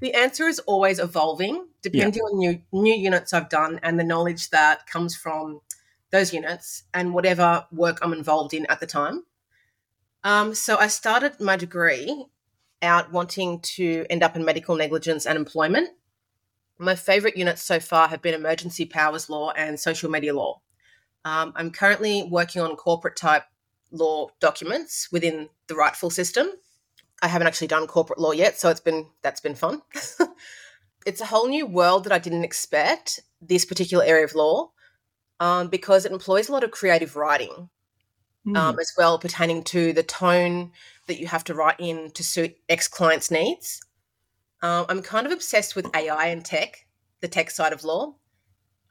the 0.00 0.14
answer 0.14 0.48
is 0.48 0.58
always 0.60 0.98
evolving, 0.98 1.66
depending 1.82 2.22
yeah. 2.22 2.30
on 2.30 2.38
new 2.38 2.62
new 2.72 2.94
units 2.94 3.32
I've 3.32 3.48
done 3.50 3.78
and 3.82 3.98
the 3.98 4.04
knowledge 4.04 4.50
that 4.50 4.86
comes 4.86 5.14
from 5.16 5.60
those 6.10 6.32
units 6.32 6.84
and 6.92 7.14
whatever 7.14 7.66
work 7.70 7.98
I'm 8.02 8.12
involved 8.12 8.54
in 8.54 8.66
at 8.66 8.80
the 8.80 8.86
time. 8.86 9.24
Um, 10.24 10.54
so 10.54 10.76
I 10.76 10.88
started 10.88 11.40
my 11.40 11.56
degree 11.56 12.26
out 12.82 13.12
wanting 13.12 13.60
to 13.60 14.06
end 14.10 14.22
up 14.22 14.36
in 14.36 14.44
medical 14.44 14.76
negligence 14.76 15.26
and 15.26 15.36
employment. 15.36 15.90
My 16.80 16.94
favorite 16.94 17.36
units 17.36 17.62
so 17.62 17.78
far 17.78 18.08
have 18.08 18.22
been 18.22 18.32
emergency 18.32 18.86
powers 18.86 19.28
law 19.28 19.50
and 19.50 19.78
social 19.78 20.10
media 20.10 20.34
law. 20.34 20.62
Um, 21.26 21.52
I'm 21.54 21.70
currently 21.70 22.26
working 22.30 22.62
on 22.62 22.74
corporate 22.74 23.16
type 23.16 23.44
law 23.92 24.28
documents 24.40 25.08
within 25.12 25.50
the 25.66 25.74
rightful 25.74 26.08
system. 26.08 26.48
I 27.20 27.28
haven't 27.28 27.48
actually 27.48 27.66
done 27.66 27.86
corporate 27.86 28.18
law 28.18 28.32
yet, 28.32 28.58
so 28.58 28.70
it's 28.70 28.80
been 28.80 29.08
that's 29.20 29.42
been 29.42 29.54
fun. 29.54 29.82
it's 31.06 31.20
a 31.20 31.26
whole 31.26 31.48
new 31.48 31.66
world 31.66 32.04
that 32.04 32.12
I 32.12 32.18
didn't 32.18 32.44
expect 32.44 33.20
this 33.42 33.66
particular 33.66 34.02
area 34.02 34.24
of 34.24 34.34
law 34.34 34.70
um, 35.38 35.68
because 35.68 36.06
it 36.06 36.12
employs 36.12 36.48
a 36.48 36.52
lot 36.52 36.64
of 36.64 36.70
creative 36.70 37.14
writing 37.14 37.68
mm. 38.46 38.56
um, 38.56 38.78
as 38.78 38.92
well, 38.96 39.18
pertaining 39.18 39.64
to 39.64 39.92
the 39.92 40.02
tone 40.02 40.72
that 41.08 41.20
you 41.20 41.26
have 41.26 41.44
to 41.44 41.54
write 41.54 41.76
in 41.78 42.10
to 42.12 42.24
suit 42.24 42.56
ex 42.70 42.88
client's 42.88 43.30
needs. 43.30 43.82
Um, 44.62 44.86
I'm 44.88 45.02
kind 45.02 45.26
of 45.26 45.32
obsessed 45.32 45.74
with 45.74 45.94
AI 45.94 46.26
and 46.26 46.44
tech, 46.44 46.86
the 47.20 47.28
tech 47.28 47.50
side 47.50 47.72
of 47.72 47.84
law, 47.84 48.14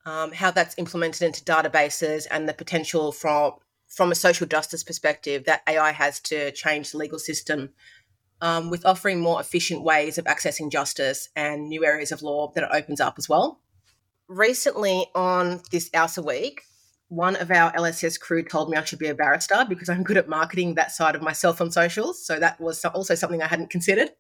um, 0.05 0.31
how 0.31 0.51
that's 0.51 0.77
implemented 0.77 1.21
into 1.21 1.43
databases, 1.43 2.25
and 2.29 2.47
the 2.47 2.53
potential 2.53 3.11
from 3.11 3.53
from 3.87 4.11
a 4.11 4.15
social 4.15 4.45
justice 4.45 4.83
perspective 4.83 5.45
that 5.45 5.63
AI 5.67 5.91
has 5.91 6.19
to 6.19 6.51
change 6.51 6.91
the 6.91 6.97
legal 6.97 7.17
system 7.17 7.71
um, 8.41 8.69
with 8.69 8.85
offering 8.85 9.19
more 9.19 9.41
efficient 9.41 9.83
ways 9.83 10.17
of 10.17 10.25
accessing 10.25 10.71
justice 10.71 11.29
and 11.35 11.67
new 11.67 11.83
areas 11.83 12.11
of 12.11 12.21
law 12.21 12.51
that 12.53 12.63
it 12.63 12.69
opens 12.71 13.01
up 13.01 13.15
as 13.17 13.27
well. 13.27 13.61
Recently, 14.27 15.07
on 15.15 15.61
this 15.71 15.89
ALSA 15.89 16.23
week, 16.23 16.61
one 17.07 17.35
of 17.35 17.49
our 17.49 17.71
LSS 17.73 18.19
crew 18.19 18.43
told 18.43 18.69
me 18.69 18.77
I 18.77 18.83
should 18.83 18.99
be 18.99 19.07
a 19.07 19.15
barrister 19.15 19.65
because 19.67 19.89
I'm 19.89 20.03
good 20.03 20.17
at 20.17 20.29
marketing 20.29 20.75
that 20.75 20.91
side 20.91 21.15
of 21.15 21.23
myself 21.23 21.59
on 21.59 21.71
socials. 21.71 22.23
So 22.23 22.39
that 22.39 22.61
was 22.61 22.85
also 22.85 23.15
something 23.15 23.41
I 23.41 23.47
hadn't 23.47 23.71
considered. 23.71 24.11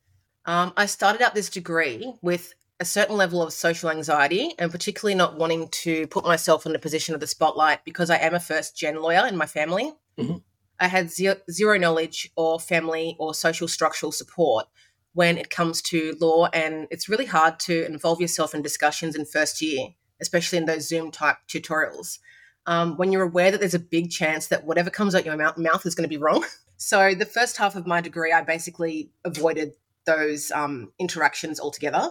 Um, 0.45 0.73
I 0.77 0.85
started 0.85 1.21
out 1.21 1.35
this 1.35 1.49
degree 1.49 2.13
with 2.21 2.53
a 2.79 2.85
certain 2.85 3.17
level 3.17 3.41
of 3.41 3.51
social 3.51 3.89
anxiety 3.89 4.53
and 4.57 4.71
particularly 4.71 5.15
not 5.15 5.37
wanting 5.37 5.67
to 5.67 6.07
put 6.07 6.25
myself 6.25 6.65
in 6.65 6.71
the 6.71 6.79
position 6.79 7.13
of 7.13 7.19
the 7.19 7.27
spotlight 7.27 7.83
because 7.83 8.09
I 8.09 8.17
am 8.17 8.33
a 8.33 8.39
first 8.39 8.77
gen 8.77 9.01
lawyer 9.01 9.27
in 9.27 9.35
my 9.35 9.45
family. 9.45 9.93
Mm-hmm. 10.17 10.37
I 10.79 10.87
had 10.87 11.11
zero, 11.11 11.35
zero 11.51 11.77
knowledge 11.77 12.31
or 12.37 12.59
family 12.59 13.17
or 13.19 13.33
social 13.33 13.67
structural 13.67 14.13
support 14.13 14.67
when 15.13 15.37
it 15.37 15.49
comes 15.49 15.81
to 15.81 16.15
law, 16.21 16.47
and 16.53 16.87
it's 16.91 17.09
really 17.09 17.25
hard 17.25 17.59
to 17.59 17.85
involve 17.85 18.21
yourself 18.21 18.53
in 18.53 18.61
discussions 18.61 19.15
in 19.15 19.25
first 19.25 19.61
year, 19.61 19.87
especially 20.21 20.57
in 20.57 20.65
those 20.65 20.87
Zoom 20.87 21.11
type 21.11 21.37
tutorials. 21.47 22.19
Um, 22.65 22.95
when 22.95 23.11
you're 23.11 23.23
aware 23.23 23.51
that 23.51 23.59
there's 23.59 23.73
a 23.73 23.79
big 23.79 24.11
chance 24.11 24.47
that 24.47 24.65
whatever 24.65 24.89
comes 24.89 25.15
out 25.15 25.25
your 25.25 25.35
mouth, 25.35 25.57
mouth 25.57 25.85
is 25.85 25.95
going 25.95 26.07
to 26.07 26.15
be 26.15 26.21
wrong. 26.21 26.45
So 26.81 27.13
the 27.13 27.25
first 27.25 27.57
half 27.57 27.75
of 27.75 27.85
my 27.85 27.99
degree, 27.99 28.31
I 28.31 28.41
basically 28.41 29.11
avoided 29.25 29.73
those 30.09 30.51
um, 30.51 30.91
interactions 30.97 31.59
altogether. 31.59 32.09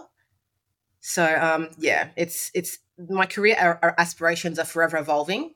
So 1.01 1.23
um, 1.23 1.69
yeah, 1.77 2.09
it's 2.15 2.51
it's 2.53 2.79
my 2.97 3.25
career 3.25 3.79
aspirations 3.97 4.59
are 4.59 4.65
forever 4.65 4.97
evolving, 4.97 5.53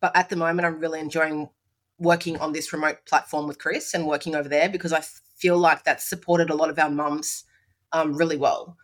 but 0.00 0.16
at 0.16 0.28
the 0.28 0.36
moment, 0.36 0.66
I'm 0.66 0.80
really 0.80 1.00
enjoying 1.00 1.50
working 1.98 2.38
on 2.38 2.52
this 2.52 2.72
remote 2.72 2.98
platform 3.06 3.46
with 3.46 3.58
Chris 3.58 3.94
and 3.94 4.06
working 4.06 4.34
over 4.34 4.48
there 4.48 4.68
because 4.68 4.92
I 4.92 5.00
feel 5.36 5.58
like 5.58 5.84
that's 5.84 6.08
supported 6.08 6.50
a 6.50 6.54
lot 6.54 6.70
of 6.70 6.78
our 6.78 6.90
mums 6.90 7.44
um, 7.92 8.14
really 8.14 8.36
well. 8.36 8.76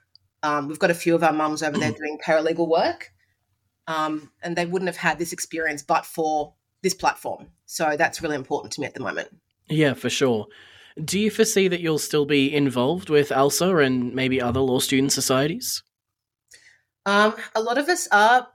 Um, 0.43 0.69
we've 0.69 0.79
got 0.79 0.91
a 0.91 0.95
few 0.95 1.15
of 1.15 1.23
our 1.23 1.33
mums 1.33 1.63
over 1.63 1.77
there 1.77 1.93
doing 1.93 2.19
paralegal 2.25 2.69
work, 2.69 3.13
um, 3.87 4.31
and 4.43 4.57
they 4.57 4.67
wouldn't 4.67 4.89
have 4.89 4.97
had 4.97 5.19
this 5.19 5.33
experience 5.33 5.83
but 5.83 6.07
for 6.07 6.55
this 6.83 6.95
platform. 6.95 7.49
So 7.67 7.97
that's 7.97 8.23
really 8.23 8.37
important 8.37 8.73
to 8.75 8.81
me 8.81 8.87
at 8.87 8.95
the 8.95 9.01
moment. 9.01 9.29
Yeah, 9.69 9.95
for 9.95 10.11
sure. 10.11 10.47
Do 11.03 11.19
you 11.19 11.31
foresee 11.31 11.69
that 11.69 11.81
you'll 11.81 11.99
still 11.99 12.27
be 12.27 12.55
involved 12.55 13.11
with 13.11 13.31
ALSA 13.31 13.85
and 13.85 14.15
maybe 14.15 14.41
other 14.41 14.61
law 14.61 14.79
student 14.79 15.13
societies? 15.13 15.83
Um, 17.07 17.35
a 17.55 17.61
lot 17.61 17.79
of 17.79 17.89
us 17.89 18.09
are 18.13 18.49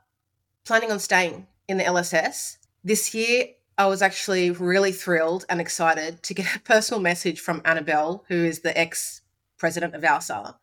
planning 0.65 0.91
on 0.91 0.99
staying 0.99 1.47
in 1.67 1.77
the 1.77 1.83
LSS. 1.83 2.57
This 2.83 3.13
year, 3.13 3.47
I 3.77 3.87
was 3.87 4.01
actually 4.01 4.51
really 4.51 4.91
thrilled 4.91 5.45
and 5.49 5.59
excited 5.59 6.23
to 6.23 6.33
get 6.33 6.55
a 6.55 6.59
personal 6.59 7.01
message 7.01 7.39
from 7.39 7.61
Annabelle, 7.65 8.23
who 8.27 8.43
is 8.43 8.59
the 8.59 8.77
ex 8.77 9.21
president 9.57 9.95
of 9.95 10.03
ALSA, 10.03 10.55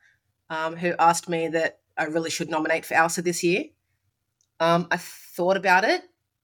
um, 0.50 0.76
who 0.76 0.94
asked 0.98 1.28
me 1.28 1.48
that 1.48 1.80
I 1.96 2.04
really 2.04 2.30
should 2.30 2.50
nominate 2.50 2.84
for 2.84 2.94
ALSA 2.94 3.22
this 3.22 3.42
year. 3.42 3.64
Um, 4.60 4.86
I 4.90 4.96
thought 4.98 5.56
about 5.56 5.84
it, 5.84 6.02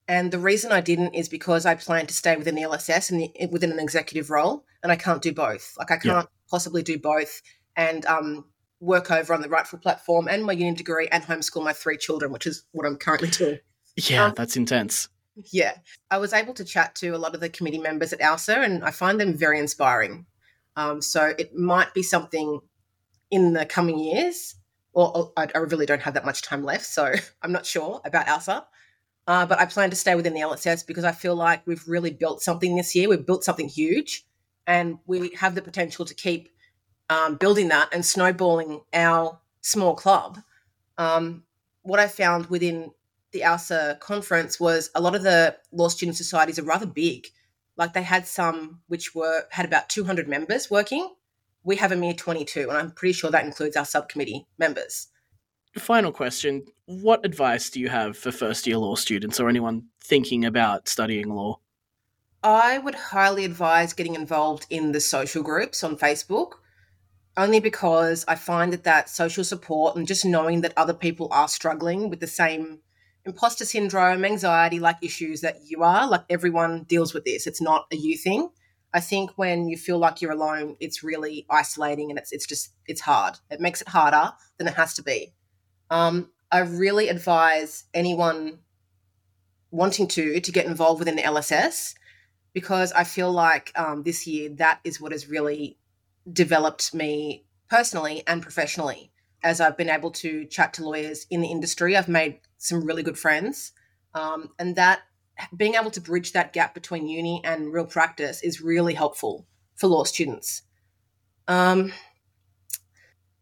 and 0.09 0.31
the 0.31 0.39
reason 0.39 0.71
I 0.71 0.81
didn't 0.81 1.13
is 1.13 1.29
because 1.29 1.65
I 1.65 1.75
plan 1.75 2.07
to 2.07 2.13
stay 2.13 2.35
within 2.35 2.55
the 2.55 2.63
LSS 2.63 3.11
and 3.11 3.51
within 3.51 3.71
an 3.71 3.79
executive 3.79 4.31
role, 4.31 4.65
and 4.83 4.91
I 4.91 4.95
can't 4.95 5.21
do 5.21 5.31
both. 5.31 5.75
Like 5.77 5.91
I 5.91 5.97
can't 5.97 6.03
yeah. 6.05 6.23
possibly 6.49 6.81
do 6.81 6.97
both 6.97 7.41
and 7.75 8.05
um, 8.07 8.45
work 8.79 9.11
over 9.11 9.33
on 9.33 9.41
the 9.41 9.49
Rightful 9.49 9.79
platform 9.79 10.27
and 10.27 10.43
my 10.43 10.53
uni 10.53 10.75
degree 10.75 11.07
and 11.11 11.23
homeschool 11.23 11.63
my 11.63 11.73
three 11.73 11.95
children, 11.95 12.31
which 12.31 12.47
is 12.47 12.65
what 12.71 12.87
I'm 12.87 12.97
currently 12.97 13.29
doing. 13.29 13.59
Yeah, 13.95 14.25
um, 14.25 14.33
that's 14.35 14.57
intense. 14.57 15.09
Yeah. 15.51 15.73
I 16.09 16.17
was 16.17 16.33
able 16.33 16.53
to 16.55 16.65
chat 16.65 16.95
to 16.95 17.09
a 17.09 17.17
lot 17.17 17.35
of 17.35 17.41
the 17.41 17.49
committee 17.49 17.77
members 17.77 18.11
at 18.11 18.19
ALSA 18.19 18.63
and 18.63 18.83
I 18.83 18.91
find 18.91 19.19
them 19.19 19.37
very 19.37 19.59
inspiring. 19.59 20.25
Um, 20.75 21.01
so 21.01 21.33
it 21.37 21.55
might 21.55 21.93
be 21.93 22.03
something 22.03 22.61
in 23.31 23.53
the 23.53 23.65
coming 23.65 23.99
years, 23.99 24.55
or, 24.93 25.31
I, 25.37 25.47
I, 25.53 25.59
really 25.59 25.85
don't 25.85 26.01
have 26.01 26.15
that 26.15 26.25
much 26.25 26.41
time 26.41 26.63
left, 26.63 26.85
so 26.85 27.13
I'm 27.41 27.51
not 27.51 27.65
sure 27.65 28.01
about 28.05 28.27
ALSA. 28.27 28.63
Uh, 29.29 29.45
but 29.45 29.59
I 29.59 29.65
plan 29.65 29.91
to 29.91 29.95
stay 29.95 30.15
within 30.15 30.33
the 30.33 30.39
LSS 30.39 30.87
because 30.87 31.03
I 31.03 31.11
feel 31.11 31.35
like 31.35 31.61
we've 31.67 31.87
really 31.87 32.09
built 32.09 32.41
something 32.41 32.75
this 32.75 32.95
year. 32.95 33.07
We've 33.07 33.27
built 33.27 33.43
something 33.43 33.69
huge, 33.69 34.25
and 34.65 34.97
we 35.05 35.35
have 35.35 35.53
the 35.53 35.61
potential 35.61 36.03
to 36.03 36.15
keep 36.15 36.49
um, 37.11 37.35
building 37.35 37.67
that 37.67 37.89
and 37.93 38.03
snowballing 38.03 38.81
our 38.91 39.39
small 39.61 39.93
club. 39.93 40.39
Um, 40.97 41.43
what 41.83 41.99
I 41.99 42.07
found 42.07 42.47
within 42.47 42.89
the 43.31 43.41
ALSA 43.41 43.99
conference 43.99 44.59
was 44.59 44.89
a 44.95 44.99
lot 44.99 45.13
of 45.13 45.21
the 45.21 45.55
law 45.71 45.89
student 45.89 46.17
societies 46.17 46.57
are 46.57 46.63
rather 46.63 46.87
big. 46.87 47.27
Like 47.77 47.93
they 47.93 48.01
had 48.01 48.25
some 48.25 48.81
which 48.87 49.13
were 49.13 49.43
had 49.51 49.67
about 49.67 49.89
200 49.89 50.27
members 50.27 50.71
working. 50.71 51.07
We 51.63 51.75
have 51.75 51.91
a 51.91 51.95
mere 51.95 52.13
22, 52.13 52.61
and 52.61 52.75
I'm 52.75 52.89
pretty 52.89 53.13
sure 53.13 53.29
that 53.29 53.45
includes 53.45 53.77
our 53.77 53.85
subcommittee 53.85 54.47
members. 54.57 55.09
Final 55.79 56.11
question 56.11 56.65
What 56.85 57.25
advice 57.25 57.69
do 57.69 57.79
you 57.79 57.89
have 57.89 58.17
for 58.17 58.31
first 58.31 58.67
year 58.67 58.77
law 58.77 58.95
students 58.95 59.39
or 59.39 59.49
anyone 59.49 59.87
thinking 60.03 60.45
about 60.45 60.87
studying 60.87 61.29
law? 61.29 61.59
I 62.43 62.77
would 62.77 62.95
highly 62.95 63.43
advise 63.43 63.93
getting 63.93 64.15
involved 64.15 64.65
in 64.69 64.91
the 64.91 65.01
social 65.01 65.43
groups 65.43 65.83
on 65.83 65.97
Facebook 65.97 66.53
only 67.37 67.59
because 67.59 68.25
I 68.27 68.35
find 68.35 68.73
that 68.73 68.83
that 68.83 69.09
social 69.09 69.43
support 69.43 69.95
and 69.95 70.07
just 70.07 70.25
knowing 70.25 70.61
that 70.61 70.73
other 70.77 70.93
people 70.93 71.29
are 71.31 71.47
struggling 71.47 72.09
with 72.09 72.19
the 72.19 72.27
same 72.27 72.79
imposter 73.25 73.65
syndrome, 73.65 74.25
anxiety 74.25 74.79
like 74.79 74.97
issues 75.01 75.41
that 75.41 75.59
you 75.65 75.83
are. 75.83 76.07
Like 76.07 76.25
everyone 76.29 76.83
deals 76.83 77.13
with 77.13 77.25
this. 77.25 77.47
It's 77.47 77.61
not 77.61 77.85
a 77.91 77.95
you 77.95 78.17
thing. 78.17 78.49
I 78.93 78.99
think 78.99 79.31
when 79.35 79.69
you 79.69 79.77
feel 79.77 79.99
like 79.99 80.21
you're 80.21 80.31
alone, 80.31 80.75
it's 80.79 81.03
really 81.03 81.45
isolating 81.49 82.09
and 82.09 82.17
it's 82.17 82.31
it's 82.31 82.47
just 82.47 82.73
it's 82.87 83.01
hard. 83.01 83.37
It 83.49 83.61
makes 83.61 83.81
it 83.81 83.89
harder 83.89 84.33
than 84.57 84.67
it 84.67 84.73
has 84.73 84.93
to 84.95 85.03
be. 85.03 85.33
Um, 85.89 86.29
I 86.51 86.59
really 86.59 87.09
advise 87.09 87.85
anyone 87.93 88.59
wanting 89.71 90.07
to 90.07 90.39
to 90.39 90.51
get 90.51 90.65
involved 90.65 90.99
within 90.99 91.15
the 91.15 91.21
LSS 91.21 91.93
because 92.53 92.91
I 92.93 93.03
feel 93.03 93.31
like 93.31 93.71
um, 93.75 94.03
this 94.03 94.25
year 94.25 94.49
that 94.55 94.79
is 94.83 94.99
what 94.99 95.11
has 95.11 95.29
really 95.29 95.77
developed 96.31 96.93
me 96.93 97.45
personally 97.69 98.23
and 98.27 98.41
professionally 98.41 99.11
as 99.43 99.61
I've 99.61 99.77
been 99.77 99.89
able 99.89 100.11
to 100.11 100.45
chat 100.45 100.73
to 100.73 100.83
lawyers 100.83 101.25
in 101.29 101.41
the 101.41 101.47
industry. 101.47 101.95
I've 101.95 102.09
made 102.09 102.39
some 102.57 102.83
really 102.83 103.03
good 103.03 103.17
friends. 103.17 103.71
Um, 104.13 104.49
and 104.59 104.75
that 104.75 105.01
being 105.55 105.75
able 105.75 105.91
to 105.91 106.01
bridge 106.01 106.33
that 106.33 106.51
gap 106.51 106.73
between 106.73 107.07
uni 107.07 107.41
and 107.45 107.71
real 107.71 107.85
practice 107.85 108.41
is 108.43 108.61
really 108.61 108.93
helpful 108.93 109.45
for 109.75 109.87
law 109.87 110.03
students. 110.03 110.63
Um, 111.47 111.93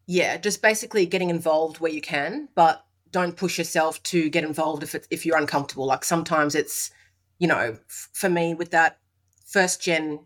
yeah, 0.08 0.38
just 0.38 0.62
basically 0.62 1.04
getting 1.04 1.28
involved 1.28 1.80
where 1.80 1.92
you 1.92 2.00
can, 2.00 2.48
but 2.54 2.82
don't 3.10 3.36
push 3.36 3.58
yourself 3.58 4.02
to 4.04 4.30
get 4.30 4.42
involved 4.42 4.82
if 4.82 4.96
if 5.10 5.26
you're 5.26 5.36
uncomfortable. 5.36 5.84
Like 5.84 6.02
sometimes 6.02 6.54
it's, 6.54 6.90
you 7.38 7.46
know, 7.46 7.76
f- 7.88 8.08
for 8.14 8.30
me 8.30 8.54
with 8.54 8.70
that 8.70 8.98
first 9.46 9.82
gen 9.82 10.20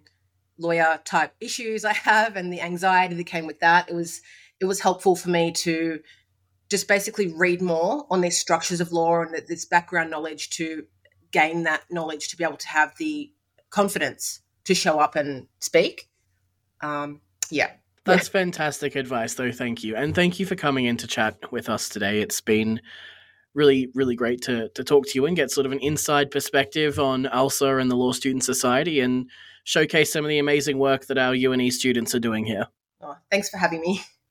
lawyer 0.56 1.00
type 1.04 1.34
issues 1.40 1.84
I 1.84 1.94
have 1.94 2.36
and 2.36 2.52
the 2.52 2.60
anxiety 2.60 3.16
that 3.16 3.26
came 3.26 3.44
with 3.44 3.58
that, 3.58 3.88
it 3.88 3.94
was 3.94 4.22
it 4.60 4.66
was 4.66 4.78
helpful 4.78 5.16
for 5.16 5.30
me 5.30 5.50
to 5.50 5.98
just 6.70 6.86
basically 6.86 7.34
read 7.34 7.60
more 7.60 8.06
on 8.08 8.20
these 8.20 8.38
structures 8.38 8.80
of 8.80 8.92
law 8.92 9.20
and 9.20 9.34
this 9.48 9.64
background 9.64 10.10
knowledge 10.10 10.50
to 10.50 10.84
gain 11.32 11.64
that 11.64 11.82
knowledge 11.90 12.28
to 12.28 12.36
be 12.36 12.44
able 12.44 12.56
to 12.56 12.68
have 12.68 12.94
the 12.98 13.32
confidence 13.70 14.42
to 14.64 14.76
show 14.76 15.00
up 15.00 15.16
and 15.16 15.48
speak. 15.58 16.08
Um, 16.82 17.20
yeah. 17.50 17.72
That's 18.04 18.28
fantastic 18.40 18.96
advice, 18.96 19.34
though. 19.34 19.52
Thank 19.52 19.84
you. 19.84 19.96
And 19.96 20.14
thank 20.14 20.40
you 20.40 20.46
for 20.46 20.56
coming 20.56 20.86
in 20.86 20.96
to 20.98 21.06
chat 21.06 21.52
with 21.52 21.68
us 21.68 21.88
today. 21.88 22.20
It's 22.20 22.40
been 22.40 22.80
really, 23.54 23.90
really 23.94 24.16
great 24.16 24.42
to, 24.42 24.68
to 24.70 24.84
talk 24.84 25.06
to 25.06 25.12
you 25.14 25.26
and 25.26 25.36
get 25.36 25.50
sort 25.50 25.66
of 25.66 25.72
an 25.72 25.80
inside 25.80 26.30
perspective 26.30 26.98
on 26.98 27.26
ALSA 27.26 27.80
and 27.80 27.90
the 27.90 27.96
Law 27.96 28.12
Student 28.12 28.44
Society 28.44 29.00
and 29.00 29.28
showcase 29.64 30.12
some 30.12 30.24
of 30.24 30.28
the 30.28 30.38
amazing 30.38 30.78
work 30.78 31.06
that 31.06 31.18
our 31.18 31.34
UNE 31.34 31.70
students 31.70 32.14
are 32.14 32.20
doing 32.20 32.44
here. 32.44 32.66
Oh, 33.00 33.16
thanks 33.30 33.50
for 33.50 33.58
having 33.58 33.80
me. 33.80 34.02